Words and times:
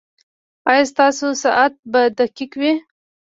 ایا 0.69 0.83
ستاسو 0.91 1.27
ساعت 1.43 1.73
به 1.91 2.01
دقیق 2.17 2.51
وي؟ 2.61 2.73